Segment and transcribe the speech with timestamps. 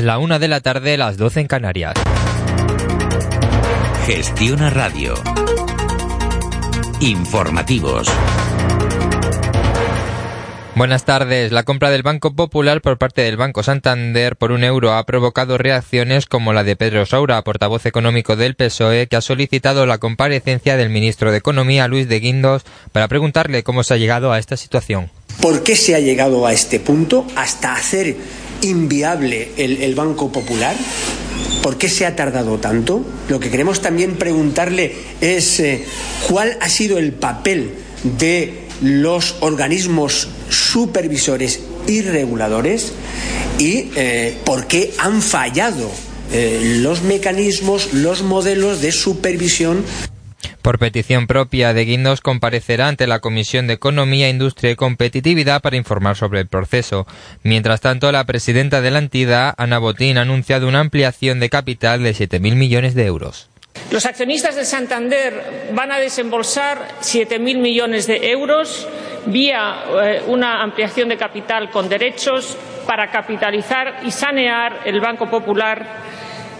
[0.00, 1.92] Es la una de la tarde, las 12 en Canarias.
[4.06, 5.12] Gestiona Radio.
[7.00, 8.08] Informativos.
[10.74, 11.52] Buenas tardes.
[11.52, 15.58] La compra del Banco Popular por parte del Banco Santander por un euro ha provocado
[15.58, 20.78] reacciones como la de Pedro Saura, portavoz económico del PSOE, que ha solicitado la comparecencia
[20.78, 22.62] del ministro de Economía, Luis de Guindos,
[22.92, 25.10] para preguntarle cómo se ha llegado a esta situación.
[25.42, 28.16] ¿Por qué se ha llegado a este punto hasta hacer
[28.62, 30.76] inviable el, el Banco Popular?
[31.62, 33.04] ¿Por qué se ha tardado tanto?
[33.28, 35.84] Lo que queremos también preguntarle es eh,
[36.28, 37.74] cuál ha sido el papel
[38.18, 42.92] de los organismos supervisores y reguladores
[43.58, 45.90] y eh, por qué han fallado
[46.32, 49.84] eh, los mecanismos, los modelos de supervisión
[50.62, 55.76] por petición propia de Guindos comparecerá ante la Comisión de Economía, Industria y Competitividad para
[55.76, 57.06] informar sobre el proceso.
[57.42, 62.02] Mientras tanto, la presidenta de la entidad, Ana Botín, ha anunciado una ampliación de capital
[62.02, 63.48] de 7.000 millones de euros.
[63.90, 68.86] Los accionistas de Santander van a desembolsar 7.000 millones de euros
[69.26, 75.86] vía eh, una ampliación de capital con derechos para capitalizar y sanear el Banco Popular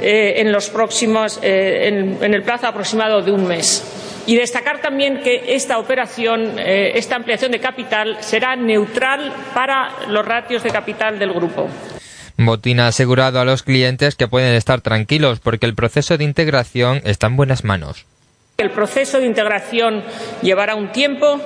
[0.01, 3.85] eh, en, los próximos, eh, en, en el plazo aproximado de un mes.
[4.27, 10.25] Y destacar también que esta operación, eh, esta ampliación de capital, será neutral para los
[10.25, 11.69] ratios de capital del grupo.
[12.37, 17.03] Botín ha asegurado a los clientes que pueden estar tranquilos porque el proceso de integración
[17.05, 18.07] está en buenas manos.
[18.57, 20.05] El proceso de integración
[20.43, 21.41] llevará un tiempo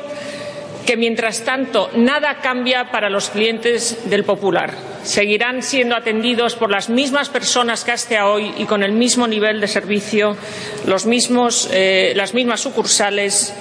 [0.86, 4.74] que, mientras tanto, nada cambia para los clientes del Popular.
[5.02, 9.60] Seguirán siendo atendidos por las mismas personas que hasta hoy y con el mismo nivel
[9.60, 10.36] de servicio,
[10.86, 13.54] los mismos, eh, las mismas sucursales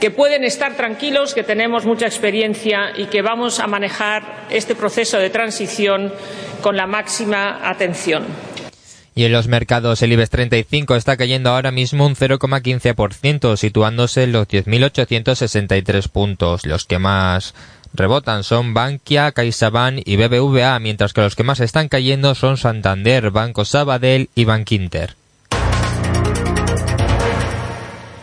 [0.00, 5.18] que pueden estar tranquilos, que tenemos mucha experiencia y que vamos a manejar este proceso
[5.18, 6.12] de transición
[6.62, 8.49] con la máxima atención.
[9.20, 14.32] Y en los mercados el IBEX 35 está cayendo ahora mismo un 0,15%, situándose en
[14.32, 16.64] los 10.863 puntos.
[16.64, 17.54] Los que más
[17.92, 23.30] rebotan son Bankia, CaixaBank y BBVA, mientras que los que más están cayendo son Santander,
[23.30, 25.19] Banco Sabadell y Bankinter.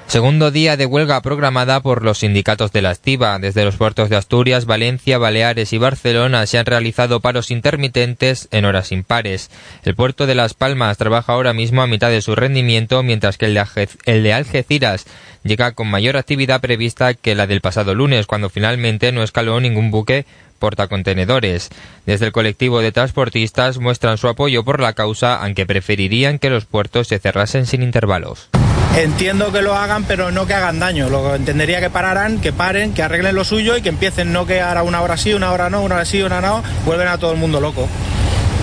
[0.07, 3.38] Segundo día de huelga programada por los sindicatos de la estiva.
[3.40, 8.63] Desde los puertos de Asturias, Valencia, Baleares y Barcelona se han realizado paros intermitentes en
[8.63, 9.51] horas impares.
[9.84, 13.47] El puerto de Las Palmas trabaja ahora mismo a mitad de su rendimiento, mientras que
[13.47, 15.07] el de, el de Algeciras
[15.44, 19.91] llega con mayor actividad prevista que la del pasado lunes, cuando finalmente no escaló ningún
[19.91, 20.25] buque
[20.57, 21.68] portacontenedores.
[22.06, 26.66] Desde el colectivo de transportistas muestran su apoyo por la causa, aunque preferirían que los
[26.66, 28.50] puertos se cerrasen sin intervalos.
[28.97, 31.08] Entiendo que lo hagan, pero no que hagan daño.
[31.08, 34.59] Lo entendería que pararan, que paren, que arreglen lo suyo y que empiecen, no que
[34.59, 37.31] ahora una hora sí, una hora no, una hora sí, una no, vuelven a todo
[37.34, 37.88] el mundo loco.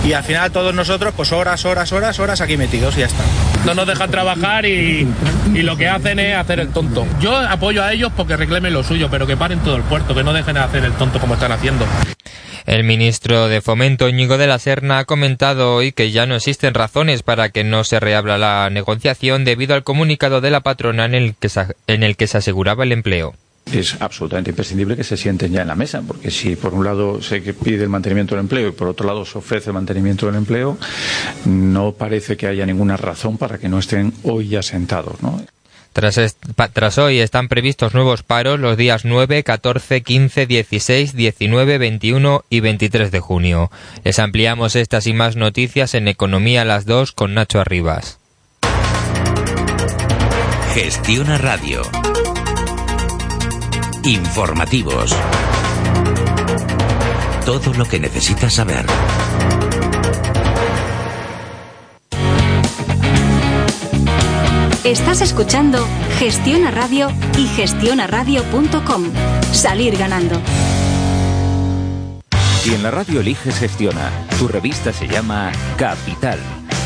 [0.05, 3.23] Y al final todos nosotros, pues horas, horas, horas, horas aquí metidos y ya está.
[3.65, 5.07] No nos dejan trabajar y,
[5.53, 7.07] y lo que hacen es hacer el tonto.
[7.21, 10.23] Yo apoyo a ellos porque reclamen lo suyo, pero que paren todo el puerto, que
[10.25, 11.85] no dejen de hacer el tonto como están haciendo.
[12.65, 16.73] El ministro de Fomento, Íñigo de la Serna, ha comentado hoy que ya no existen
[16.73, 21.13] razones para que no se reabra la negociación debido al comunicado de la patrona en
[21.13, 23.35] el que se, en el que se aseguraba el empleo
[23.71, 27.21] es absolutamente imprescindible que se sienten ya en la mesa, porque si por un lado
[27.21, 30.35] se pide el mantenimiento del empleo y por otro lado se ofrece el mantenimiento del
[30.35, 30.77] empleo,
[31.45, 35.21] no parece que haya ninguna razón para que no estén hoy ya sentados.
[35.21, 35.41] ¿no?
[35.95, 36.19] Tras,
[36.73, 42.59] tras, hoy están previstos nuevos paros los días 9, 14, 15, 16, 19, 21 y
[42.59, 43.71] 23 de junio.
[44.03, 48.19] Les ampliamos estas y más noticias en Economía a las 2 con Nacho Arribas.
[50.73, 51.81] Gestiona Radio.
[54.03, 55.15] Informativos.
[57.45, 58.85] Todo lo que necesitas saber.
[64.85, 65.83] Estás escuchando
[66.19, 67.09] Gestiona Radio
[67.39, 69.03] y gestionaradio.com.
[69.51, 70.39] Salir ganando.
[72.61, 76.37] Si en la radio eliges Gestiona, tu revista se llama Capital.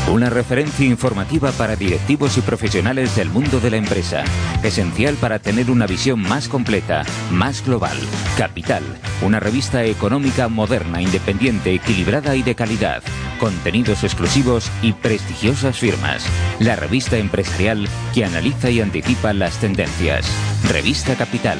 [0.08, 4.24] Una referencia informativa para directivos y profesionales del mundo de la empresa.
[4.62, 7.96] Esencial para tener una visión más completa, más global.
[8.36, 8.82] Capital,
[9.22, 13.02] una revista económica moderna, independiente, equilibrada y de calidad.
[13.38, 16.26] Contenidos exclusivos y prestigiosas firmas.
[16.58, 20.26] La revista empresarial que analiza y anticipa las tendencias.
[20.68, 21.58] Revista Capital,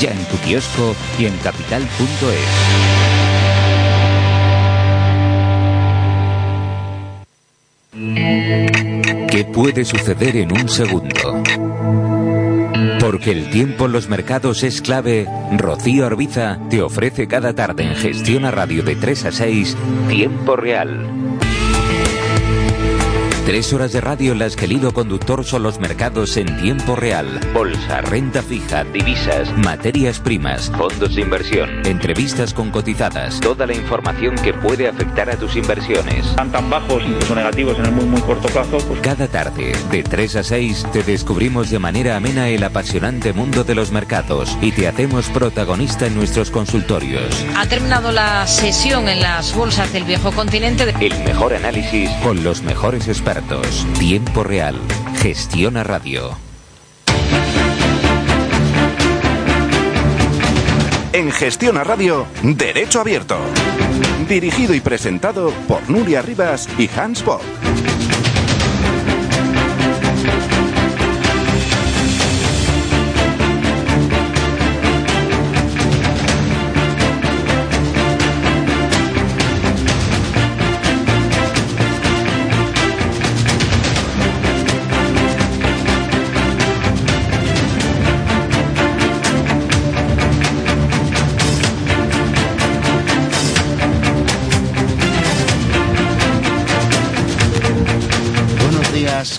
[0.00, 3.21] ya en tu kiosco y en capital.es.
[9.42, 11.42] ¿Qué puede suceder en un segundo?
[13.00, 15.26] Porque el tiempo en los mercados es clave,
[15.58, 19.76] Rocío Arbiza te ofrece cada tarde en Gestiona Radio de 3 a 6
[20.08, 21.40] Tiempo Real.
[23.44, 26.94] Tres horas de radio en las que el hilo conductor son los mercados en tiempo
[26.94, 27.40] real.
[27.52, 34.36] Bolsa, renta fija, divisas, materias primas, fondos de inversión, entrevistas con cotizadas, toda la información
[34.36, 36.24] que puede afectar a tus inversiones.
[36.24, 38.78] Están tan bajos, incluso negativos en el muy muy corto plazo.
[38.78, 39.00] Pues...
[39.00, 43.74] Cada tarde, de 3 a 6, te descubrimos de manera amena el apasionante mundo de
[43.74, 47.44] los mercados y te hacemos protagonista en nuestros consultorios.
[47.56, 50.94] Ha terminado la sesión en las bolsas del viejo continente.
[51.00, 53.31] El mejor análisis con los mejores expertos
[53.98, 54.78] Tiempo real.
[55.16, 56.36] Gestiona Radio.
[61.14, 63.38] En Gestiona Radio, Derecho Abierto.
[64.28, 67.40] Dirigido y presentado por Nuria Rivas y Hans Bock.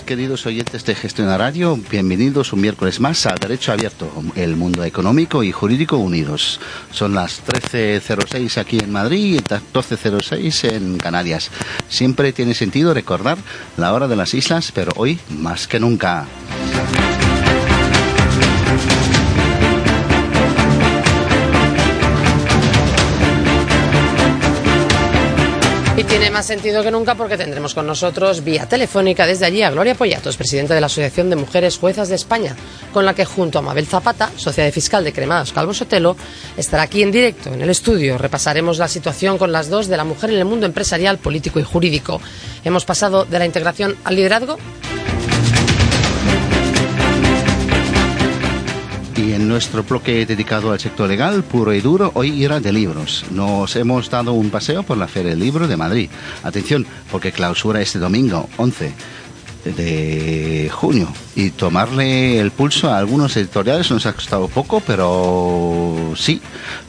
[0.04, 5.42] Queridos oyentes de Gestión Radio, bienvenidos un miércoles más a Derecho Abierto, el mundo económico
[5.42, 6.60] y jurídico unidos.
[6.90, 11.50] Son las 13.06 aquí en Madrid y las 12.06 en Canarias.
[11.88, 13.38] Siempre tiene sentido recordar
[13.76, 16.26] la hora de las islas, pero hoy más que nunca.
[26.34, 30.36] Más sentido que nunca porque tendremos con nosotros vía telefónica desde allí a Gloria Pollatos,
[30.36, 32.56] presidenta de la Asociación de Mujeres Juezas de España,
[32.92, 36.16] con la que junto a Mabel Zapata, socia de fiscal de Cremados Calvo Sotelo,
[36.56, 38.18] estará aquí en directo en el estudio.
[38.18, 41.62] Repasaremos la situación con las dos de la mujer en el mundo empresarial, político y
[41.62, 42.20] jurídico.
[42.64, 44.58] Hemos pasado de la integración al liderazgo.
[49.24, 53.24] Y en nuestro bloque dedicado al sector legal, puro y duro, hoy era de libros.
[53.30, 56.10] Nos hemos dado un paseo por la Feria del Libro de Madrid.
[56.42, 58.92] Atención, porque clausura este domingo, 11
[59.64, 66.42] de junio y tomarle el pulso a algunos editoriales nos ha costado poco, pero sí,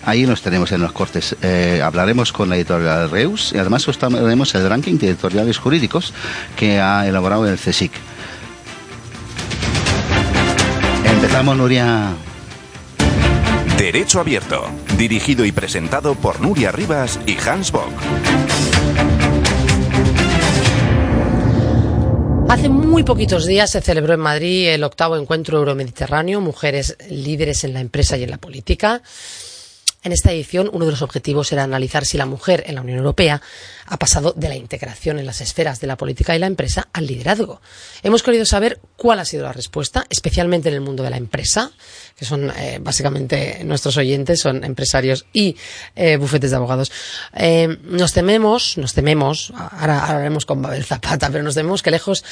[0.04, 1.38] ahí nos tenemos en los cortes.
[1.42, 6.14] Eh, hablaremos con la editorial Reus y además tenemos el ranking de editoriales jurídicos
[6.58, 7.94] que ha elaborado el CSIC.
[11.36, 12.14] Empezamos, Nuria.
[13.78, 14.64] Derecho Abierto,
[14.98, 17.92] dirigido y presentado por Nuria Rivas y Hans Bock.
[22.48, 27.74] Hace muy poquitos días se celebró en Madrid el octavo encuentro euromediterráneo, mujeres líderes en
[27.74, 29.02] la empresa y en la política.
[30.04, 33.00] En esta edición, uno de los objetivos era analizar si la mujer en la Unión
[33.00, 33.42] Europea
[33.86, 37.08] ha pasado de la integración en las esferas de la política y la empresa al
[37.08, 37.62] liderazgo.
[38.04, 41.72] Hemos querido saber cuál ha sido la respuesta, especialmente en el mundo de la empresa,
[42.18, 45.56] que son eh, básicamente nuestros oyentes, son empresarios y
[45.96, 46.92] eh, bufetes de abogados.
[47.36, 52.24] Eh, nos tememos, nos tememos, ahora hablaremos con Babel Zapata, pero nos tememos que lejos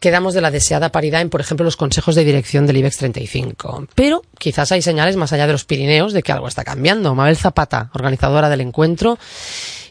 [0.00, 3.88] quedamos de la deseada paridad en, por ejemplo, los consejos de dirección del IBEX 35.
[3.94, 7.14] Pero quizás hay señales más allá de los Pirineos de que algo está cambiando.
[7.14, 9.18] Mabel Zapata, organizadora del encuentro,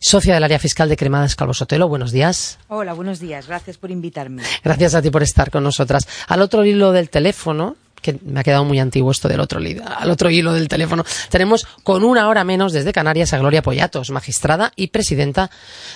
[0.03, 1.87] socia del área fiscal de Cremadas Calvo Sotelo.
[1.87, 2.59] Buenos días.
[2.67, 3.47] Hola, buenos días.
[3.47, 4.43] Gracias por invitarme.
[4.63, 6.07] Gracias a ti por estar con nosotras.
[6.27, 10.11] Al otro hilo del teléfono, que me ha quedado muy antiguo esto del otro, al
[10.11, 14.73] otro hilo del teléfono, tenemos con una hora menos desde Canarias a Gloria Pollatos, magistrada
[14.75, 15.49] y presidenta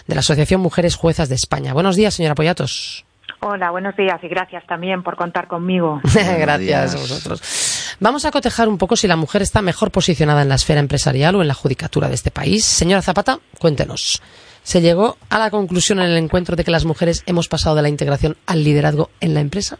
[0.07, 1.73] de la Asociación Mujeres Juezas de España.
[1.73, 3.05] Buenos días, señora Pollatos.
[3.41, 6.01] Hola, buenos días y gracias también por contar conmigo.
[6.39, 7.76] gracias a vosotros.
[7.99, 11.35] Vamos a cotejar un poco si la mujer está mejor posicionada en la esfera empresarial
[11.35, 12.65] o en la judicatura de este país.
[12.65, 14.21] Señora Zapata, cuéntenos.
[14.63, 17.81] ¿Se llegó a la conclusión en el encuentro de que las mujeres hemos pasado de
[17.81, 19.79] la integración al liderazgo en la empresa?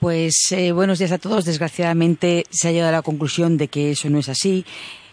[0.00, 1.44] Pues eh, buenos días a todos.
[1.44, 4.66] Desgraciadamente se ha llegado a la conclusión de que eso no es así.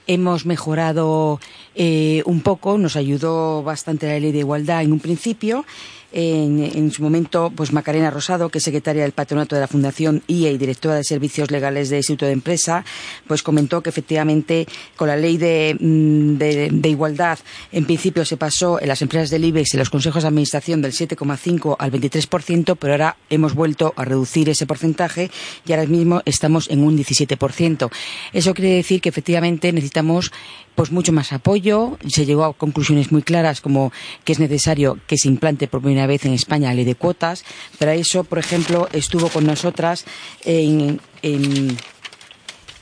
[0.08, 1.39] Hemos mejorado
[1.75, 5.63] eh, un poco, nos ayudó bastante la ley de igualdad en un principio
[6.12, 10.51] en, su momento, pues Macarena Rosado, que es secretaria del patronato de la Fundación IE
[10.51, 12.84] y directora de Servicios Legales de Instituto de Empresa,
[13.27, 17.39] pues comentó que efectivamente con la ley mm, de, igualdad,
[17.72, 20.91] en principio se pasó en las empresas del IBEX y los consejos de administración del
[20.91, 25.32] 7,5 al 23%, pero ahora hemos vuelto a reducir ese porcentaje
[25.65, 27.89] y ahora mismo estamos en un 17%.
[28.34, 30.32] Eso quiere decir que efectivamente necesitamos
[30.75, 31.98] pues mucho más apoyo.
[32.08, 33.91] Se llegó a conclusiones muy claras como
[34.24, 37.43] que es necesario que se implante por primera vez en España ley de cuotas.
[37.77, 40.05] Para eso, por ejemplo, estuvo con nosotras
[40.43, 41.00] en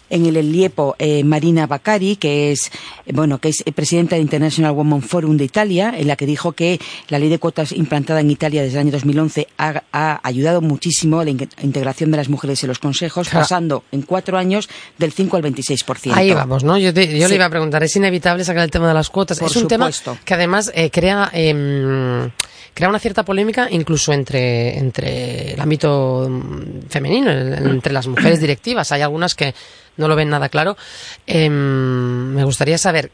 [0.09, 2.71] el Eliepo eh, Marina Bacari, que es,
[3.05, 6.53] eh, bueno, que es presidenta del International Women Forum de Italia, en la que dijo
[6.53, 10.61] que la ley de cuotas implantada en Italia desde el año 2011 ha, ha ayudado
[10.61, 15.11] muchísimo a la integración de las mujeres en los consejos, pasando en cuatro años del
[15.11, 16.13] 5 al 26%.
[16.13, 16.77] Ahí vamos, ¿no?
[16.77, 19.41] Yo, le iba a preguntar, ¿es inevitable sacar el tema de las cuotas?
[19.41, 19.89] es un tema
[20.25, 21.29] que además eh, crea...
[21.33, 22.29] Em,
[22.73, 28.91] crea una cierta polémica incluso entre, entre el ámbito mm, femenino, entre las mujeres directivas.
[28.91, 29.53] Hay algunas que
[29.99, 30.75] no lo ven nada claro.
[31.27, 33.11] Em, me gustaría saber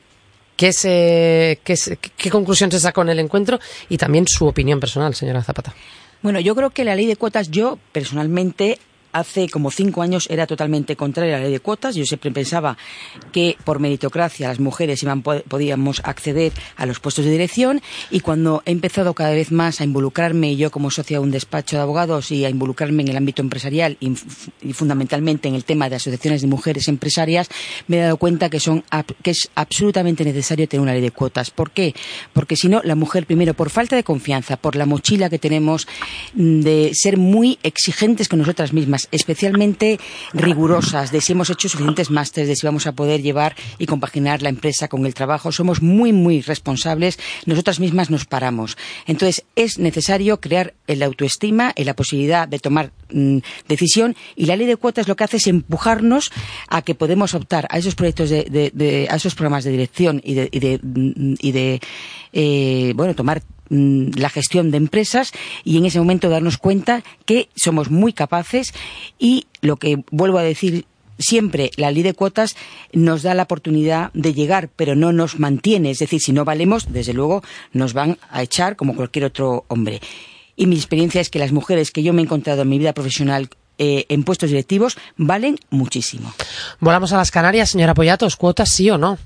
[0.56, 1.76] qué, se, qué,
[2.16, 5.74] qué conclusión se sacó en el encuentro y también su opinión personal, señora Zapata.
[6.22, 8.80] Bueno, yo creo que la ley de cuotas, yo personalmente
[9.16, 11.96] hace como cinco años era totalmente contraria a la ley de cuotas.
[11.96, 12.78] Yo siempre pensaba
[13.32, 17.82] que por meritocracia las mujeres iban, podíamos acceder a los puestos de dirección
[18.12, 21.78] y cuando he empezado cada vez más a involucrarme yo como socia de un despacho
[21.78, 24.16] de abogados y a involucrarme en el ámbito empresarial y,
[24.74, 27.48] fundamentalmente en el tema de asociaciones de mujeres empresarias,
[27.88, 28.84] me he dado cuenta que, son,
[29.24, 31.52] que es absolutamente necesario tener una ley de cuotas.
[31.52, 31.96] ¿Por qué?
[32.34, 35.88] Porque si no, la mujer, primero, por falta de confianza, por la mochila que tenemos
[36.34, 40.00] mm, de ser muy exigentes con nosotras mismas, especialmente
[40.34, 44.42] rigurosas de si hemos hecho suficientes másteres, de si vamos a poder llevar y compaginar
[44.42, 45.52] la empresa con el trabajo.
[45.52, 47.20] Somos muy, muy responsables.
[47.46, 48.78] Nosotras mismas nos paramos.
[49.06, 54.56] Entonces, es necesario crear la autoestima y la posibilidad de tomar mm, decisión y la
[54.56, 56.32] ley de cuotas lo que hace es empujarnos
[56.68, 60.50] a que podemos optar a esos proyectos de, a esos programas de dirección y de,
[60.52, 61.82] y de, mm, y de
[62.34, 65.32] eh, bueno tomar Mm, la gestión de empresas
[65.64, 68.74] y en ese momento darnos cuenta que somos muy capaces
[69.18, 70.86] y lo que vuelvo a decir
[71.18, 72.56] siempre la ley de cuotas
[72.94, 75.90] nos da la oportunidad de llegar, pero no nos mantiene.
[75.90, 77.44] Es decir, si no valemos, desde luego
[77.74, 80.00] nos van a echar como cualquier otro hombre.
[80.56, 82.94] Y mi experiencia es que las mujeres que yo me he encontrado en mi vida
[82.94, 86.34] profesional eh, en puestos directivos valen muchísimo.
[86.80, 89.18] Volamos a las Canarias, señora Pollatos, ¿cuotas sí o no?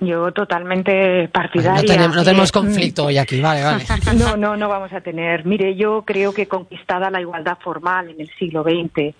[0.00, 1.82] Yo totalmente partidaria.
[1.82, 3.84] No tenemos, no tenemos conflicto hoy aquí, vale, vale.
[4.18, 5.44] No, no, no vamos a tener.
[5.46, 9.14] Mire, yo creo que conquistada la igualdad formal en el siglo XX,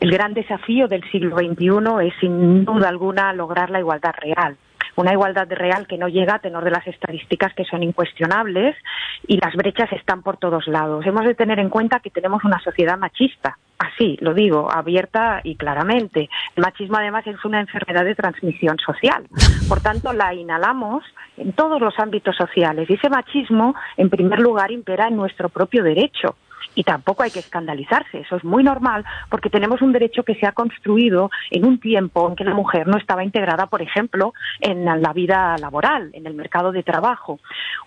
[0.00, 4.56] el gran desafío del siglo XXI es sin duda alguna lograr la igualdad real
[5.00, 8.76] una igualdad real que no llega a tenor de las estadísticas que son incuestionables
[9.26, 11.06] y las brechas están por todos lados.
[11.06, 15.54] Hemos de tener en cuenta que tenemos una sociedad machista, así lo digo, abierta y
[15.54, 16.28] claramente.
[16.56, 19.24] El machismo además es una enfermedad de transmisión social.
[19.68, 21.04] Por tanto, la inhalamos
[21.36, 25.84] en todos los ámbitos sociales y ese machismo, en primer lugar, impera en nuestro propio
[25.84, 26.34] derecho
[26.74, 30.46] y tampoco hay que escandalizarse, eso es muy normal porque tenemos un derecho que se
[30.46, 34.84] ha construido en un tiempo en que la mujer no estaba integrada, por ejemplo, en
[34.84, 37.40] la vida laboral, en el mercado de trabajo.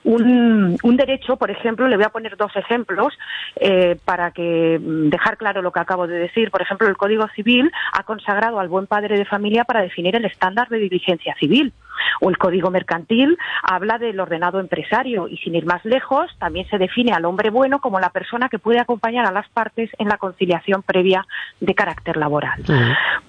[0.03, 3.17] Un, derecho, por ejemplo, le voy a poner dos ejemplos
[3.55, 6.51] eh, para que mm, dejar claro lo que acabo de decir.
[6.51, 10.25] Por ejemplo, el Código Civil ha consagrado al buen padre de familia para definir el
[10.25, 11.73] estándar de diligencia civil.
[12.21, 16.77] O el Código Mercantil habla del ordenado empresario y sin ir más lejos también se
[16.77, 20.17] define al hombre bueno como la persona que puede acompañar a las partes en la
[20.17, 21.25] conciliación previa
[21.59, 22.61] de carácter laboral.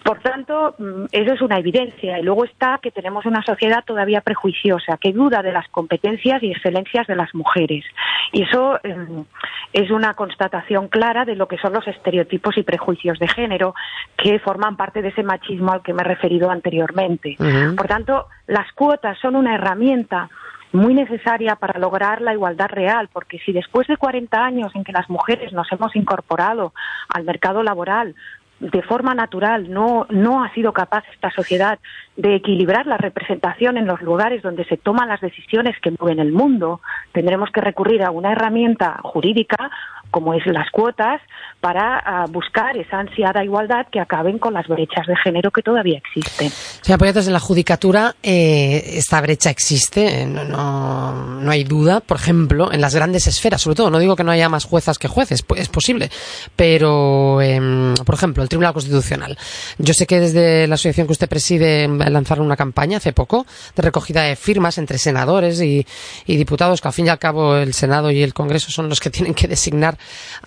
[0.05, 4.21] Por tanto, mm, eso es una evidencia y luego está que tenemos una sociedad todavía
[4.21, 7.85] prejuiciosa que duda de las competencias y excelencias de las mujeres.
[8.33, 9.25] Y eso em,
[9.73, 13.75] es una constatación clara de lo que son los estereotipos y prejuicios de género
[14.17, 17.37] que forman parte de ese machismo al que me he referido anteriormente.
[17.77, 20.29] Por tanto, las cuotas son una herramienta
[20.73, 24.91] muy necesaria para lograr la igualdad real, porque si después de 40 años en que
[24.91, 26.73] las mujeres nos hemos incorporado
[27.09, 28.17] al mercado laboral
[28.63, 31.81] de forma natural no, no ha sido capaz esta sociedad
[32.17, 36.33] de equilibrar la representación en los lugares donde se toman las decisiones que mueven el
[36.33, 36.81] mundo,
[37.13, 39.71] tendremos que recurrir a una herramienta jurídica
[40.13, 41.21] como es las cuotas,
[41.61, 45.99] para ah, buscar esa ansiada igualdad que acaben con las brechas de género que todavía
[45.99, 46.51] existen.
[46.51, 52.01] Señora Poyatos, en la judicatura eh, esta brecha existe, no, no, no, hay duda.
[52.01, 54.99] Por ejemplo, en las grandes esferas, sobre todo, no digo que no haya más juezas
[54.99, 56.11] que jueces, es posible,
[56.55, 59.39] pero, em, por ejemplo, el Tribunal Constitucional.
[59.79, 63.83] Yo sé que desde la asociación que usted preside lanzaron una campaña hace poco de
[63.83, 65.87] recogida de firmas entre senadores y,
[66.27, 69.09] diputados, que al fin y al cabo el Senado y el Congreso son los que
[69.09, 69.97] tienen que designar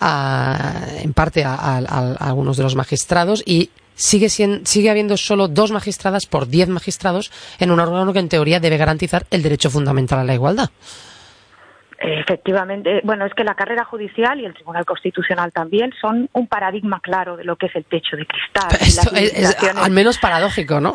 [0.00, 1.78] en parte a,
[2.20, 7.72] algunos de los magistrados y sigue, sigue habiendo solo dos magistradas por diez magistrados en
[7.72, 10.70] un órgano que en teoría debe garantizar el derecho fundamental a la igualdad.
[11.98, 17.00] Efectivamente, bueno, es que la carrera judicial y el Tribunal Constitucional también son un paradigma
[17.00, 18.68] claro de lo que es el techo de cristal.
[18.80, 20.94] Esto es, es, al menos paradójico, ¿no?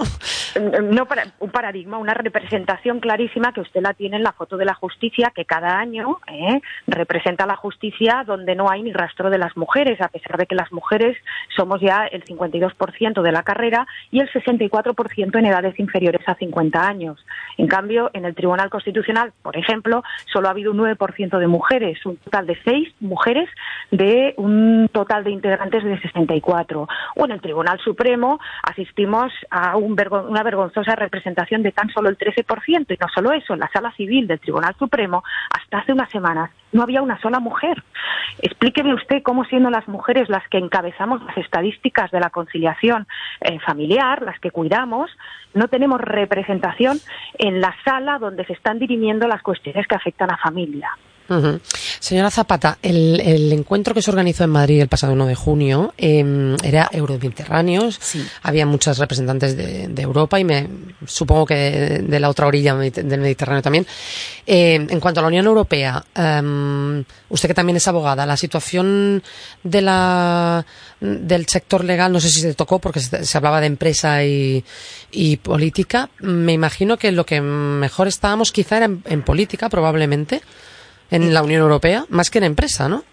[0.83, 4.65] No, para, un paradigma, una representación clarísima que usted la tiene en la foto de
[4.65, 6.61] la justicia, que cada año ¿eh?
[6.87, 10.55] representa la justicia donde no hay ni rastro de las mujeres, a pesar de que
[10.55, 11.17] las mujeres
[11.55, 16.87] somos ya el 52% de la carrera y el 64% en edades inferiores a 50
[16.87, 17.25] años.
[17.57, 20.90] En cambio, en el Tribunal Constitucional, por ejemplo, solo ha habido un 9%
[21.39, 23.49] de mujeres, un total de 6 mujeres
[23.91, 26.87] de un total de integrantes de 64.
[27.15, 32.17] O en el Tribunal Supremo asistimos a un una vergonzosa representación de tan solo el
[32.17, 32.85] 13%.
[32.89, 36.51] Y no solo eso, en la Sala Civil del Tribunal Supremo, hasta hace unas semanas,
[36.71, 37.83] no había una sola mujer.
[38.39, 43.07] Explíqueme usted cómo siendo las mujeres las que encabezamos las estadísticas de la conciliación
[43.41, 45.11] eh, familiar, las que cuidamos,
[45.53, 46.97] no tenemos representación
[47.37, 50.89] en la sala donde se están dirimiendo las cuestiones que afectan a familia.
[51.99, 56.57] Señora Zapata, el, encuentro que se organizó en Madrid el pasado 1 de junio eh,
[56.63, 57.99] era Euromediterráneos.
[58.43, 60.67] Había muchos representantes de, Europa y me
[61.05, 63.85] supongo que de, la otra orilla del Mediterráneo también.
[64.45, 69.21] Eh, en cuanto a la Unión Europea, em, usted que también es abogada, la situación
[69.63, 70.65] de la,
[70.99, 74.63] del sector legal, no sé si se tocó porque se, hablaba de empresa y,
[75.43, 76.09] política.
[76.19, 80.41] Me imagino que lo que mejor estábamos quizá era en política, probablemente
[81.11, 83.03] en la Unión Europea, más que en empresa, ¿no?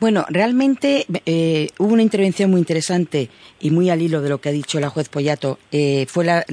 [0.00, 4.48] Bueno, realmente eh, hubo una intervención muy interesante y muy al hilo de lo que
[4.48, 5.58] ha dicho la juez Pollato.
[5.72, 6.46] Eh, fue la,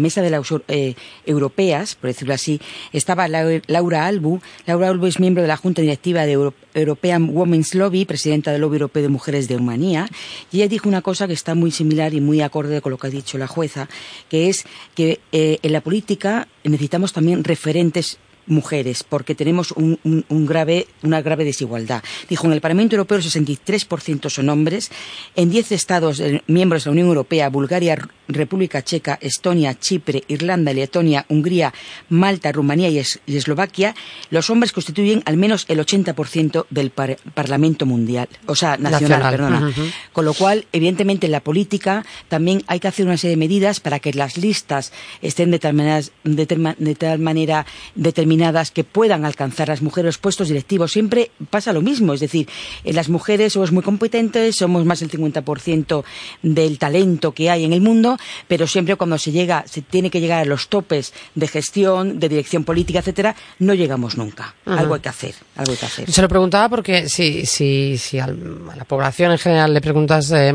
[0.00, 2.60] mesa de las eh, europeas, por decirlo así.
[2.92, 4.40] Estaba Laura Albu.
[4.66, 8.74] Laura Albu es miembro de la Junta Directiva de European Women's Lobby, presidenta del Lobby
[8.74, 10.08] Europeo de Mujeres de Rumanía.
[10.50, 13.06] Y ella dijo una cosa que está muy similar y muy acorde con lo que
[13.06, 13.88] ha dicho la jueza,
[14.28, 14.64] que es
[14.96, 18.18] que en la política necesitamos también referentes
[18.48, 22.02] mujeres, porque tenemos un, grave, una grave desigualdad.
[22.28, 24.90] Dijo, en el Parlamento Europeo el 63% son hombres,
[25.36, 27.96] en 10 Estados eh, miembros de la Unión Europea, Bulgaria,
[28.28, 31.72] República Checa, Estonia, Chipre, Irlanda, Letonia, Hungría,
[32.08, 33.94] Malta, Rumanía y, Eslovaquia,
[34.30, 39.72] los hombres constituyen al menos el 80% del Parlamento Mundial, o sea, nacional, perdona.
[40.12, 43.80] Con lo cual, evidentemente, en la política también hay que hacer una serie de medidas
[43.80, 46.46] para que las listas estén determinadas, de,
[46.78, 50.92] de tal manera determinadas que puedan alcanzar las mujeres los puestos directivos.
[50.92, 52.48] Siempre pasa lo mismo, es decir,
[52.84, 56.04] eh, las mujeres somos muy competentes, somos más del 50%
[56.42, 60.20] del talento que hay en el mundo, pero siempre cuando se llega, se tiene que
[60.20, 64.54] llegar a los topes de gestión, de dirección política, etcétera, no llegamos nunca.
[64.66, 66.10] Algo hay que hacer, algo hay que hacer.
[66.10, 70.54] Se lo preguntaba porque si, si, si a la población en general le preguntas eh,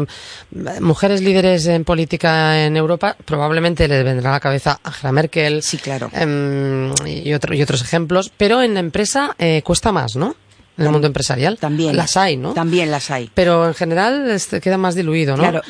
[0.81, 5.63] mujeres líderes en política en Europa, probablemente le vendrá a la cabeza Angela Merkel.
[5.63, 6.09] Sí, claro.
[6.13, 10.35] Em, y, otro, y otros ejemplos, pero en la empresa eh, cuesta más, ¿no?
[10.75, 11.59] En el mundo empresarial.
[11.59, 11.95] También.
[11.95, 12.53] Las hay, ¿no?
[12.53, 13.29] También las hay.
[13.35, 15.43] Pero en general este, queda más diluido, ¿no?
[15.43, 15.61] Claro.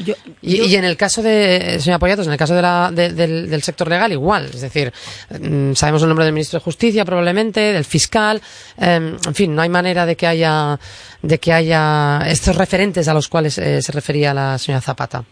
[0.41, 4.13] y, en el caso de, señora Pollatos, en el caso de la, del, sector legal,
[4.13, 4.45] igual.
[4.45, 4.93] Es decir,
[5.29, 8.41] mm, sabemos el nombre del ministro de Justicia, probablemente, del fiscal.
[8.77, 10.79] Em, en fin, no hay manera de que haya,
[11.21, 15.25] de que haya estos referentes a los cuales eh, se refería la señora Zapata.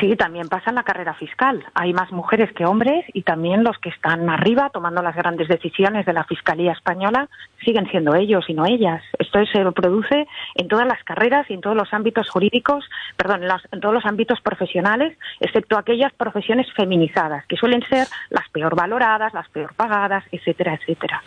[0.00, 1.62] Sí, también pasa en la carrera fiscal.
[1.74, 6.06] Hay más mujeres que hombres y también los que están arriba tomando las grandes decisiones
[6.06, 7.28] de la Fiscalía española
[7.64, 9.02] siguen siendo ellos y no ellas.
[9.18, 12.84] Esto se produce en todas las carreras y en todos los ámbitos jurídicos,
[13.16, 13.42] perdón,
[13.72, 19.32] en, todos los ámbitos profesionales, excepto aquellas profesiones feminizadas, que suelen ser las peor valoradas,
[19.34, 21.22] las peor pagadas, etcétera, etcétera.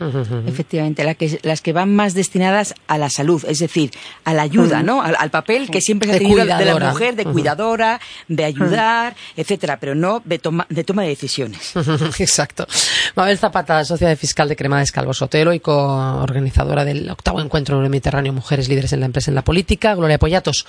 [0.48, 1.04] Efectivamente,
[1.44, 3.92] las que van más destinadas a la salud, es decir,
[4.26, 5.02] a la ayuda, ¿no?
[5.02, 9.80] Al, papel que siempre se ha tenido de la mujer, de cuidadora, de ayudar, etcétera,
[9.80, 11.74] pero no de toma de, toma de decisiones.
[12.20, 12.68] Exacto.
[13.16, 18.34] Mabel Zapata, socia de fiscal de Cremades Calvo Sotelo y coorganizadora del octavo encuentro Mediterráneo
[18.34, 19.96] Mujeres Líderes en la Empresa en la Política.
[19.96, 20.66] Gloria Pollatos,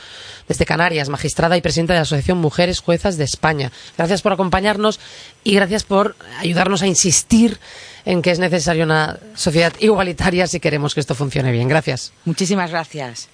[0.46, 3.72] desde Canarias, magistrada y presidenta de la Asociación Mujeres Juezas de España.
[3.96, 5.00] Gracias por acompañarnos
[5.44, 7.58] y gracias por ayudarnos a insistir
[8.04, 11.68] en que es necesaria una sociedad igualitaria si queremos que esto funcione bien.
[11.68, 12.12] Gracias.
[12.24, 13.28] Muchísimas gracias.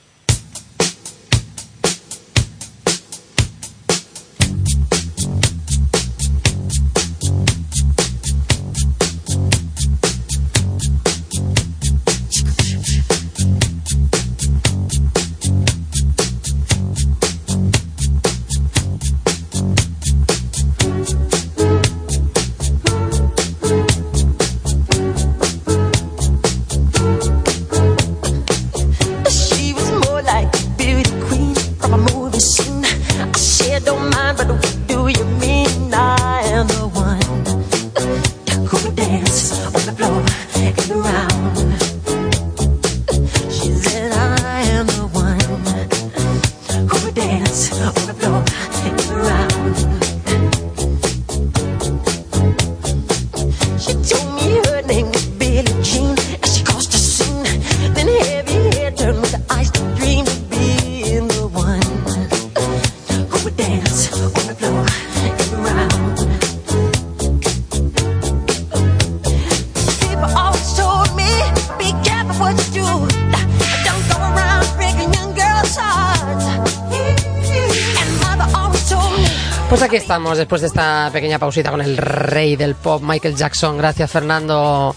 [80.33, 83.77] Después de esta pequeña pausita con el rey del pop, Michael Jackson.
[83.77, 84.97] Gracias, Fernando.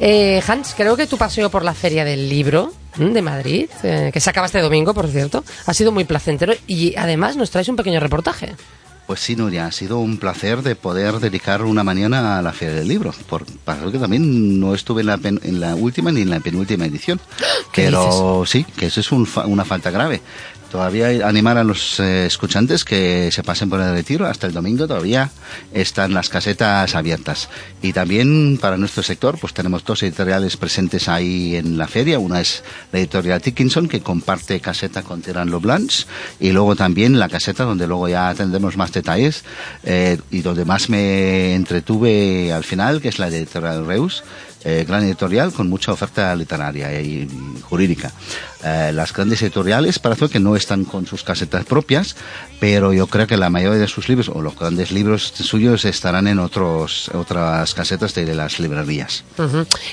[0.00, 4.20] Eh, Hans, creo que tu paseo por la Feria del Libro de Madrid, eh, que
[4.20, 7.76] se acaba este domingo, por cierto, ha sido muy placentero y además nos traes un
[7.76, 8.54] pequeño reportaje.
[9.06, 12.76] Pues sí, Nuria, ha sido un placer de poder dedicar una mañana a la Feria
[12.76, 16.30] del Libro, por, para que también no estuve en la, en la última ni en
[16.30, 17.20] la penúltima edición.
[17.74, 20.22] Pero sí, que eso es una falta grave.
[20.72, 24.26] Todavía animar a los eh, escuchantes que se pasen por el retiro.
[24.26, 25.30] Hasta el domingo todavía
[25.70, 27.50] están las casetas abiertas.
[27.82, 32.18] Y también para nuestro sector, pues tenemos dos editoriales presentes ahí en la feria.
[32.18, 36.06] Una es la editorial Dickinson, que comparte caseta con Terran Blanche.
[36.40, 39.44] Y luego también la caseta, donde luego ya tendremos más detalles.
[39.84, 44.24] Eh, y donde más me entretuve al final, que es la editorial Reus
[44.64, 47.28] eh, gran editorial con mucha oferta literaria y,
[47.62, 48.12] jurídica.
[48.64, 52.16] Eh, las grandes editoriales parece que no están con sus casetas propias,
[52.60, 56.28] pero yo creo que la mayoría de sus libros o los grandes libros suyos estarán
[56.28, 59.24] en otros, otras casetas de, las librerías.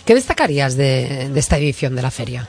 [0.06, 2.48] ¿Qué destacarías de esta edición de la feria?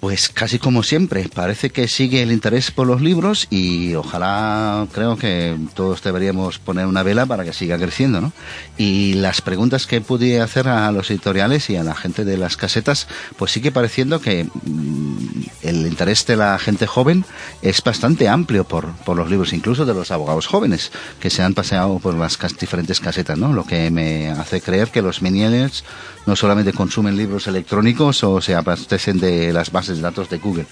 [0.00, 5.16] Pues casi como siempre, parece que sigue el interés por los libros y ojalá creo
[5.16, 8.32] que todos deberíamos poner una vela para que siga creciendo, ¿no?
[8.76, 12.58] Y las preguntas que pude hacer a los editoriales y a la gente de las
[12.58, 15.16] casetas, pues sigue pareciendo que mm,
[15.62, 17.24] el interés de la gente joven
[17.62, 21.54] es bastante amplio por, por los libros, incluso de los abogados jóvenes que se han
[21.54, 23.54] paseado por las diferentes casetas, ¿no?
[23.54, 25.84] Lo que me hace creer que los millennials
[26.26, 30.66] no solamente consumen libros electrónicos o se abastecen de las bases de datos de Google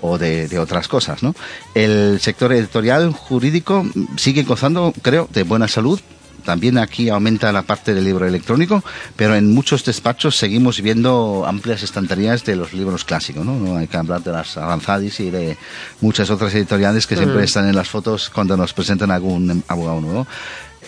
[0.00, 1.22] o de, otras cosas.
[1.22, 1.34] ¿no?
[1.74, 3.86] El sector editorial jurídico
[4.16, 6.00] sigue gozando, creo, de buena salud.
[6.44, 8.84] También aquí aumenta la parte del libro electrónico,
[9.16, 13.46] pero en muchos despachos seguimos viendo amplias estanterías de los libros clásicos.
[13.46, 15.56] No, no hay que hablar de las Avanzadis y de
[16.02, 17.44] muchas otras editoriales que siempre mm.
[17.44, 20.26] están en las fotos cuando nos presentan algún abogado nuevo.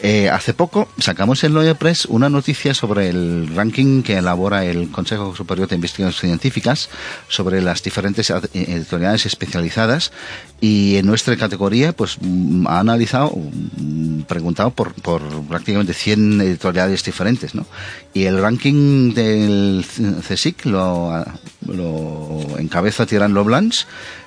[0.03, 4.91] Eh, hace poco sacamos en Lawyer Press una noticia sobre el ranking que elabora el
[4.91, 6.91] Consejo Superior de Investigaciones Científicas
[7.29, 10.13] sobre las diferentes editoriales especializadas
[10.61, 17.03] y en nuestra categoría pues mm, ha analizado, mm, preguntado por, por prácticamente 100 editoriales
[17.03, 17.67] diferentes, ¿no?
[18.13, 19.85] Y el ranking del
[20.29, 21.25] CSIC lo,
[21.67, 23.35] lo encabeza Tirán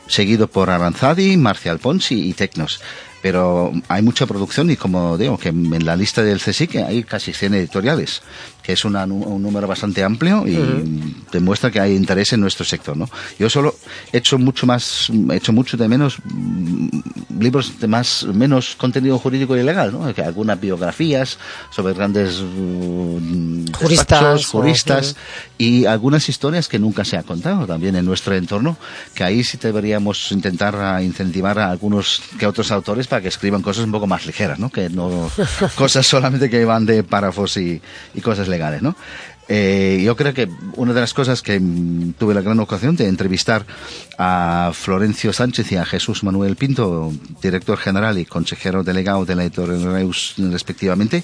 [0.07, 2.81] seguido por Aranzadi, Marcial Pons y Tecnos
[3.21, 7.33] pero hay mucha producción y como digo, que en la lista del CSIC hay casi
[7.33, 8.21] 100 editoriales
[8.69, 8.93] que es un
[9.41, 10.55] número bastante amplio y
[11.31, 12.95] demuestra que hay interés en nuestro sector.
[12.95, 13.09] ¿no?
[13.39, 13.73] Yo solo
[14.13, 16.17] he hecho mucho más, he hecho mucho de menos
[17.39, 20.13] libros de más menos contenido jurídico y legal, ¿no?
[20.13, 21.37] que algunas biografías
[21.69, 25.15] sobre grandes mm, juristas, juristas
[25.57, 28.77] y algunas historias que nunca se ha contado también en nuestro entorno,
[29.13, 33.85] que ahí sí deberíamos intentar incentivar a algunos que otros autores para que escriban cosas
[33.85, 34.69] un poco más ligeras, ¿no?
[34.69, 35.29] que no
[35.75, 37.81] cosas solamente que van de párrafos y,
[38.13, 38.95] y cosas legales ¿no?
[39.51, 43.07] Eh, yo creo que una de las cosas que mm, tuve la gran ocasión de
[43.07, 43.65] entrevistar
[44.19, 49.43] a Florencio Sánchez y a Jesús Manuel Pinto, director general y consejero delegado de la
[49.43, 51.23] editorial Reus respectivamente,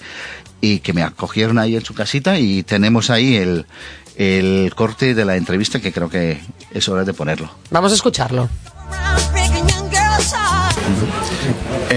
[0.60, 3.68] y que me acogieron ahí en su casita y tenemos ahí el,
[4.16, 6.40] el corte de la entrevista que creo que
[6.72, 7.52] es hora de ponerlo.
[7.70, 8.50] Vamos a escucharlo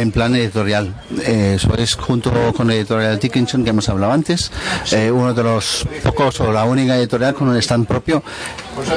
[0.00, 0.94] en plan editorial.
[1.22, 4.50] Eh, eso es junto con la editorial Dickinson que hemos hablado antes,
[4.92, 8.22] eh, uno de los pocos o la única editorial con un stand propio.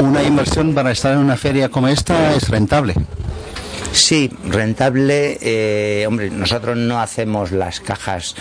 [0.02, 2.96] Una inversión para estar en una feria como esta es rentable.
[3.94, 5.38] Sí, rentable.
[5.42, 8.36] Eh, hombre, nosotros no hacemos las cajas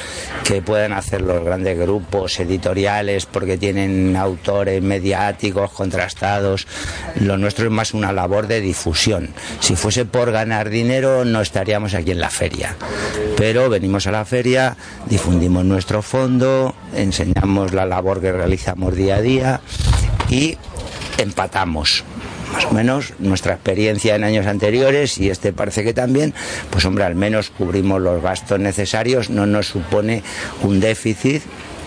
[0.44, 6.66] que pueden hacer los grandes grupos editoriales porque tienen autores mediáticos contrastados.
[7.16, 9.30] Lo nuestro es más una labor de difusión.
[9.58, 12.76] Si fuese por ganar dinero, no estaríamos aquí en la feria.
[13.36, 19.20] Pero venimos a la feria, difundimos nuestro fondo, enseñamos la labor que realizamos día a
[19.20, 19.60] día
[20.28, 20.56] y
[21.18, 22.04] empatamos
[22.52, 26.34] más o menos nuestra experiencia en años anteriores y este parece que también,
[26.70, 30.22] pues hombre, al menos cubrimos los gastos necesarios, no nos supone
[30.62, 31.42] un déficit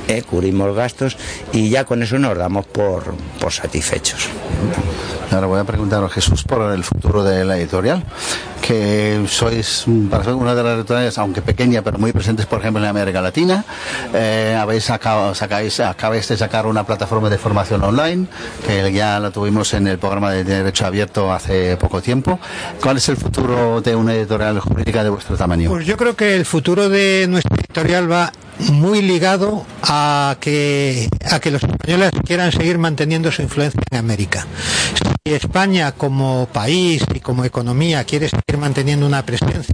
[0.08, 1.18] eh, cubrimos gastos
[1.54, 4.28] y ya con eso nos damos por, por satisfechos.
[5.32, 8.04] Ahora voy a preguntar a Jesús por el futuro de la editorial,
[8.66, 13.22] que sois una de las editoriales, aunque pequeña, pero muy presentes, por ejemplo, en América
[13.22, 13.66] Latina.
[14.14, 18.28] Eh, habéis sacado, acabáis de sacar una plataforma de formación online,
[18.66, 22.40] que ya la tuvimos en el programa de Derecho Abierto hace poco tiempo.
[22.82, 25.70] ¿Cuál es el futuro de una editorial jurídica de vuestro tamaño?
[25.70, 28.32] Pues yo creo que el futuro de nuestra editorial va
[28.72, 34.46] muy ligado a que, a que los españoles quieran seguir manteniendo su influencia en América.
[35.26, 39.74] Si España como país y como economía quiere seguir manteniendo una presencia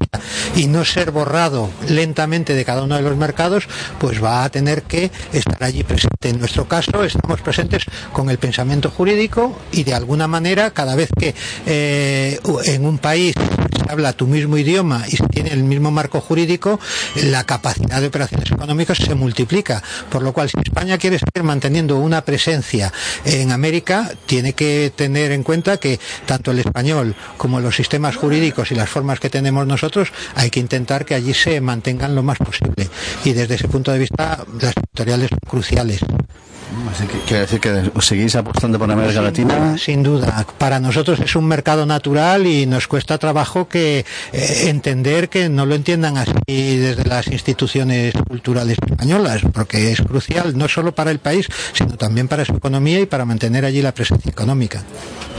[0.56, 3.67] y no ser borrado lentamente de cada uno de los mercados,
[3.99, 6.30] pues va a tener que estar allí presente.
[6.30, 11.10] En nuestro caso estamos presentes con el pensamiento jurídico y de alguna manera cada vez
[11.17, 11.34] que
[11.65, 13.34] eh, en un país
[13.75, 16.79] se habla tu mismo idioma y se tiene el mismo marco jurídico,
[17.15, 19.82] la capacidad de operaciones económicas se multiplica.
[20.10, 22.91] Por lo cual, si España quiere seguir manteniendo una presencia
[23.25, 28.71] en América, tiene que tener en cuenta que tanto el español como los sistemas jurídicos
[28.71, 32.38] y las formas que tenemos nosotros, hay que intentar que allí se mantengan lo más
[32.38, 32.89] posible.
[33.23, 36.01] Y desde ese punto de vista, las editoriales son cruciales.
[36.91, 39.77] Así que quiere decir que seguís apostando por América Latina.
[39.77, 45.29] Sin duda, para nosotros es un mercado natural y nos cuesta trabajo que eh, entender
[45.29, 46.34] que no lo entiendan así
[46.77, 52.27] desde las instituciones culturales españolas, porque es crucial no solo para el país, sino también
[52.27, 54.84] para su economía y para mantener allí la presencia económica.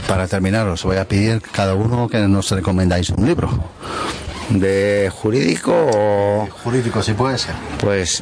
[0.07, 3.49] Para terminar, os voy a pedir cada uno que nos recomendáis un libro.
[4.49, 6.47] ¿De jurídico o...?
[6.63, 7.55] Jurídico, si puede ser.
[7.79, 8.21] Pues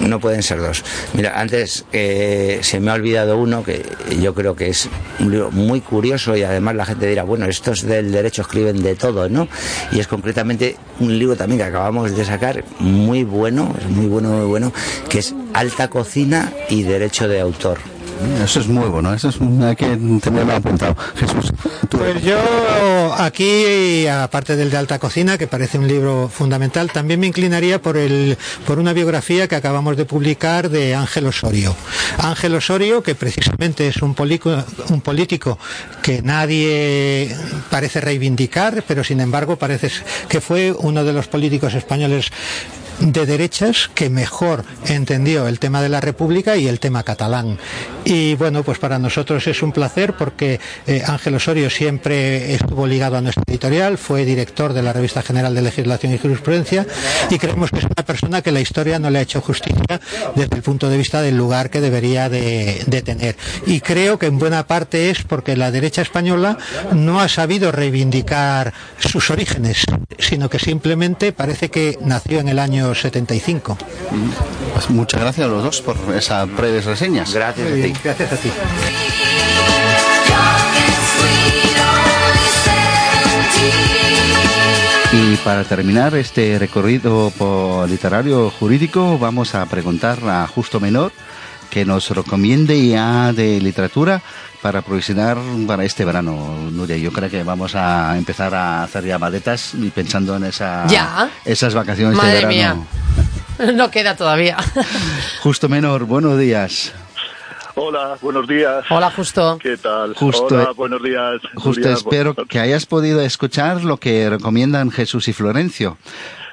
[0.00, 0.84] no pueden ser dos.
[1.14, 3.84] Mira, antes eh, se me ha olvidado uno que
[4.20, 4.88] yo creo que es
[5.20, 8.94] un libro muy curioso y además la gente dirá, bueno, estos del derecho escriben de
[8.94, 9.48] todo, ¿no?
[9.92, 14.30] Y es concretamente un libro también que acabamos de sacar, muy bueno, es muy bueno,
[14.30, 14.72] muy bueno,
[15.08, 17.78] que es Alta Cocina y Derecho de Autor.
[18.42, 19.86] Eso es muy bueno, eso es hay que
[20.20, 20.96] tenerlo apuntado.
[21.14, 21.52] Jesús,
[21.88, 22.36] tú Pues yo
[23.14, 27.96] aquí, aparte del de Alta Cocina, que parece un libro fundamental, también me inclinaría por,
[27.96, 31.74] el, por una biografía que acabamos de publicar de Ángel Osorio.
[32.18, 35.58] Ángel Osorio, que precisamente es un, polico- un político
[36.02, 37.34] que nadie
[37.70, 39.90] parece reivindicar, pero sin embargo parece
[40.28, 42.26] que fue uno de los políticos españoles
[43.00, 47.58] de derechas que mejor entendió el tema de la República y el tema catalán.
[48.04, 53.16] Y bueno, pues para nosotros es un placer porque eh, Ángel Osorio siempre estuvo ligado
[53.16, 56.86] a nuestra editorial, fue director de la Revista General de Legislación y Jurisprudencia
[57.30, 60.00] y creemos que es una persona que la historia no le ha hecho justicia
[60.34, 63.36] desde el punto de vista del lugar que debería de, de tener.
[63.66, 66.58] Y creo que en buena parte es porque la derecha española
[66.92, 69.84] no ha sabido reivindicar sus orígenes,
[70.18, 73.76] sino que simplemente parece que nació en el año 75.
[74.74, 77.32] Pues muchas gracias a los dos por esas breves reseñas.
[77.32, 78.50] Gracias Muy bien, gracias a ti.
[85.10, 91.12] Y para terminar este recorrido por literario jurídico, vamos a preguntar a Justo Menor
[91.70, 94.22] que nos recomiende ya de literatura
[94.62, 96.96] para provisionar para este verano, Nuria.
[96.96, 101.30] Yo creo que vamos a empezar a hacer ya maletas y pensando en esa, Ya.
[101.44, 102.86] esas vacaciones Madre de verano.
[102.86, 102.86] mía.
[103.74, 104.56] No queda todavía.
[105.42, 106.92] Justo Menor, buenos días.
[107.74, 108.84] Hola, buenos días.
[108.88, 109.58] Hola, Justo.
[109.60, 110.14] ¿Qué tal?
[110.14, 111.40] Justo, Hola, eh, buenos días.
[111.56, 111.94] Justo Nuria.
[111.96, 115.96] espero que hayas podido escuchar lo que recomiendan Jesús y Florencio.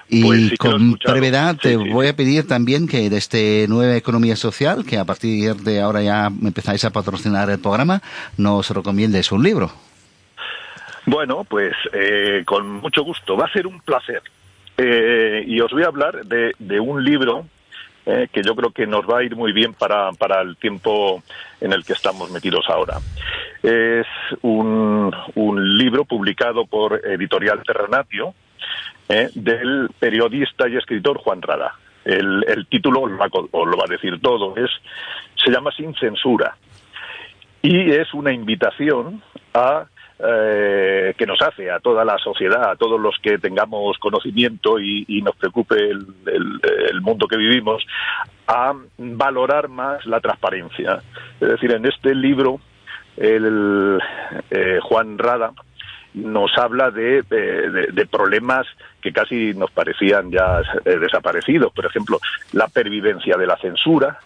[0.08, 3.96] Y Pues sí con brevedad te Sí, voy a pedir también que de este Nueva
[3.96, 8.02] Economía Social, que a partir de ahora ya empezáis a patrocinar el programa,
[8.38, 9.72] nos recomiendes un libro.
[11.08, 13.36] Bueno, pues eh, con mucho gusto.
[13.36, 14.22] Va a ser un placer.
[14.78, 17.46] Eh, y os voy a hablar de, de un libro
[18.06, 21.24] eh, que yo creo que nos va a ir muy bien para, para el tiempo
[21.60, 23.00] en el que estamos metidos ahora.
[23.64, 24.06] Es
[24.42, 28.36] un, un libro publicado por Editorial Terrenatio
[29.10, 31.74] eh, del periodista y escritor Juan Rada.
[32.04, 34.56] El, el título lo lo va a decir todo.
[34.58, 34.70] Es,
[35.44, 36.56] se llama Sin Censura.
[37.62, 39.22] y es una invitación
[39.54, 39.86] a
[40.18, 45.22] eh, que nos hace a toda la sociedad, a todos los que tengamos conocimiento y,
[45.24, 47.86] nos preocupe el, el- el mundo que vivimos,
[48.48, 51.02] a valorar más la transparencia.
[51.42, 52.60] Es decir, en este libro,
[53.18, 54.00] el,
[54.52, 55.52] eh, Juan Rada
[56.16, 58.66] nos habla de, eh, de- de problemas
[59.02, 61.72] que casi nos parecían ya eh, desaparecidos.
[61.74, 62.20] Por ejemplo,
[62.54, 64.18] la pervivencia de la censura,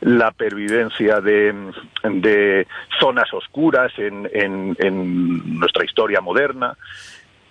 [0.00, 1.54] la pervivencia de,
[2.02, 2.66] de
[2.98, 6.76] zonas oscuras en, en- nuestra historia moderna,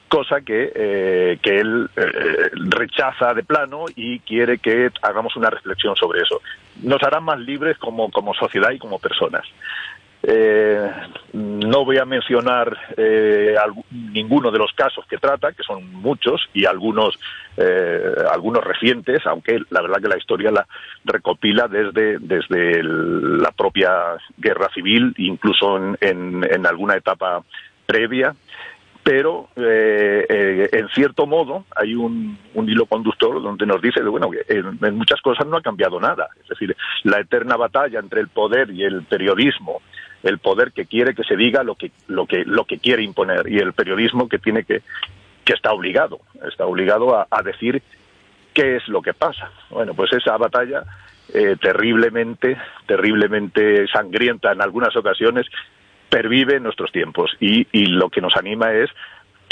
[0.10, 5.96] cosa que, eh, que él eh, rechaza de plano y quiere que hagamos una reflexión
[5.96, 6.40] sobre eso.
[6.84, 9.44] Nos hará más libres como, como sociedad y como personas.
[10.26, 10.90] Eh,
[11.34, 13.56] no voy a mencionar eh,
[13.92, 17.20] ninguno de los casos que trata, que son muchos y algunos
[17.58, 20.66] eh, algunos recientes, aunque la verdad que la historia la
[21.04, 23.92] recopila desde desde la propia
[24.38, 25.98] guerra civil, incluso en,
[26.50, 27.44] en- alguna etapa
[27.86, 28.34] previa.
[29.04, 35.20] Pero en cierto modo hay un, hilo conductor donde nos dice bueno que en muchas
[35.20, 36.30] cosas no ha cambiado nada.
[36.42, 39.82] Es decir, la eterna batalla entre el poder y el periodismo
[40.24, 43.48] el poder que quiere que se diga lo que lo que lo que quiere imponer
[43.48, 44.82] y el periodismo que tiene que
[45.46, 47.82] que está obligado, está obligado a, a decir
[48.54, 49.52] qué es lo que pasa.
[49.70, 50.84] Bueno, pues esa batalla
[51.34, 55.46] eh, terriblemente, terriblemente sangrienta en algunas ocasiones,
[56.10, 58.90] pervive en nuestros tiempos y, y lo que nos anima es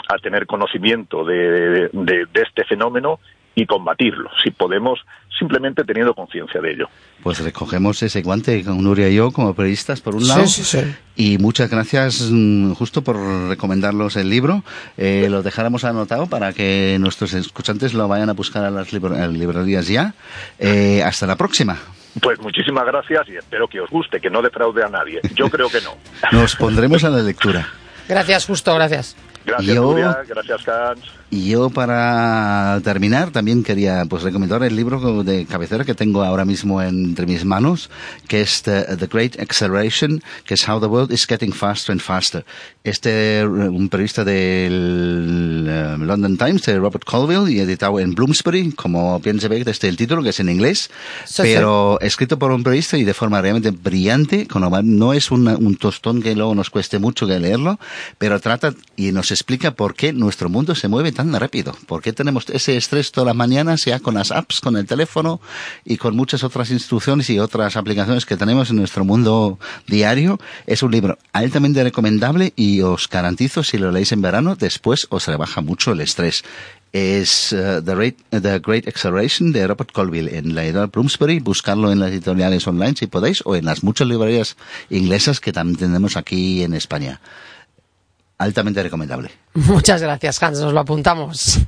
[0.07, 3.19] a tener conocimiento de, de, de este fenómeno
[3.55, 4.99] y combatirlo, si podemos,
[5.37, 6.89] simplemente teniendo conciencia de ello.
[7.21, 10.47] Pues recogemos ese guante con Nuria y yo como periodistas, por un lado.
[10.47, 10.95] Sí, sí, sí.
[11.15, 13.15] Y muchas gracias mm, justo por
[13.49, 14.63] recomendarlos el libro.
[14.97, 19.15] Eh, lo dejáramos anotado para que nuestros escuchantes lo vayan a buscar a las libro-
[19.15, 20.13] a las librerías ya.
[20.57, 21.77] Eh, hasta la próxima.
[22.21, 25.21] Pues muchísimas gracias y espero que os guste, que no defraude a nadie.
[25.35, 25.91] Yo creo que no.
[26.37, 27.67] Nos pondremos a la lectura.
[28.07, 29.15] Gracias, justo, gracias.
[29.45, 31.01] Gracias, Yo- Nuria, gracias, Hans.
[31.33, 36.43] Y yo para terminar también quería pues recomendar el libro de cabecera que tengo ahora
[36.43, 37.89] mismo entre mis manos,
[38.27, 42.01] que es The, The Great Acceleration, que es How the World is Getting Faster and
[42.01, 42.45] Faster.
[42.83, 49.19] Este, un periodista del eh, London Times, de Robert Colville, y editado en Bloomsbury, como
[49.21, 50.89] bien se ve desde el título, que es en inglés,
[51.25, 55.13] Sí, pero escrito por un periodista y de forma realmente brillante, con lo cual no
[55.13, 57.79] es una- un tostón que luego nos cueste mucho que leerlo,
[58.17, 62.13] pero trata y nos explica por qué nuestro mundo se mueve tan rápido, por qué
[62.13, 65.41] tenemos ese estrés todas las mañanas, ya con las apps, con el teléfono
[65.85, 70.39] y con muchas otras instrucciones y otras aplicaciones que tenemos en nuestro mundo diario.
[70.67, 75.27] Es un libro altamente recomendable y os garantizo, si lo leéis en verano, después os
[75.27, 76.43] rebaja mucho el estrés
[76.93, 81.39] es The, Great, The Great Acceleration de Robert Colville en la editorial Bloomsbury.
[81.39, 84.57] Buscarlo en las editoriales online si podéis o en las muchas librerías
[84.89, 87.21] inglesas que también tenemos aquí en España.
[88.41, 89.29] Altamente recomendable.
[89.53, 91.59] Muchas gracias, Hans, nos lo apuntamos.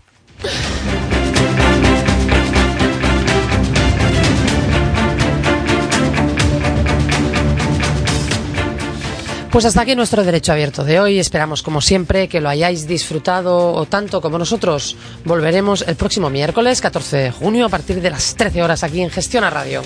[9.52, 11.20] Pues hasta aquí nuestro derecho abierto de hoy.
[11.20, 14.98] Esperamos, como siempre, que lo hayáis disfrutado o tanto como nosotros.
[15.26, 19.12] Volveremos el próximo miércoles, 14 de junio, a partir de las 13 horas aquí en
[19.12, 19.84] Gestiona Radio.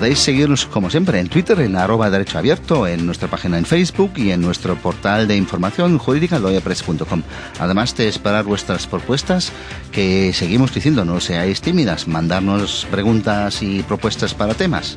[0.00, 4.12] Podéis seguirnos como siempre en Twitter, en arroba derecho abierto, en nuestra página en Facebook
[4.16, 7.22] y en nuestro portal de información jurídica loyapress.com.
[7.58, 9.52] Además de esperar vuestras propuestas,
[9.92, 14.96] que seguimos diciendo no seáis tímidas, mandarnos preguntas y propuestas para temas.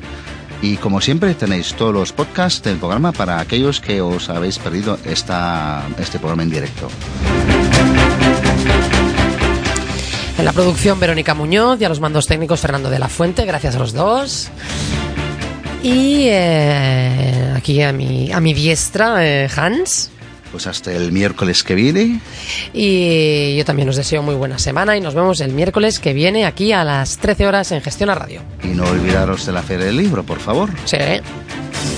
[0.62, 4.98] Y como siempre tenéis todos los podcasts del programa para aquellos que os habéis perdido
[5.04, 6.88] esta, este programa en directo.
[10.38, 13.44] En la producción, Verónica Muñoz y a los mandos técnicos, Fernando de la Fuente.
[13.44, 14.50] Gracias a los dos.
[15.84, 20.10] Y eh, aquí a mi, a mi diestra, eh, Hans.
[20.50, 22.20] Pues hasta el miércoles que viene.
[22.72, 26.46] Y yo también os deseo muy buena semana y nos vemos el miércoles que viene
[26.46, 28.40] aquí a las 13 horas en Gestión a Radio.
[28.62, 30.70] Y no olvidaros de la Feria del Libro, por favor.
[30.86, 30.96] Sí.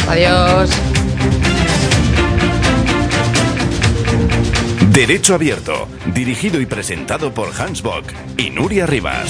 [0.09, 0.71] Adiós.
[4.91, 9.29] Derecho Abierto, dirigido y presentado por Hans Bock y Nuria Rivas.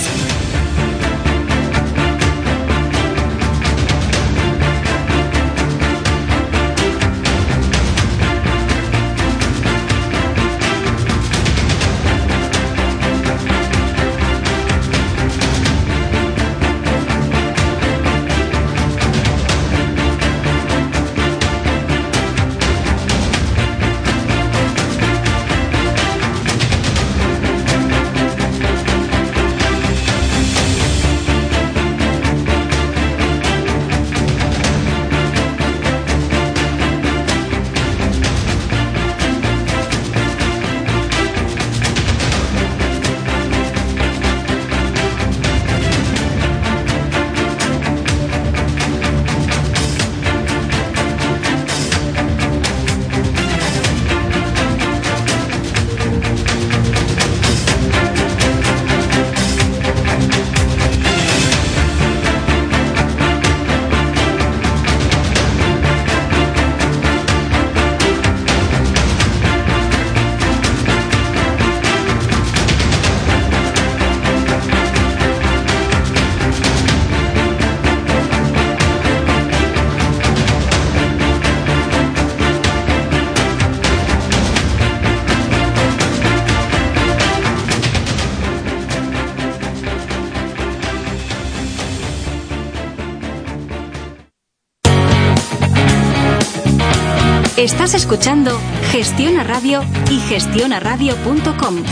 [97.57, 101.85] Estás escuchando Gestiona Radio y gestionaradio.com.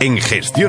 [0.00, 0.68] En Gestión